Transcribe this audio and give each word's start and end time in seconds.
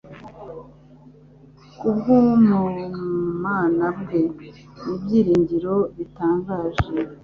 kubw'ubumana 1.77 3.85
bwe. 3.99 4.21
Ni 4.83 4.89
ibyiringiro 4.93 5.75
bitangaje! 5.97 6.89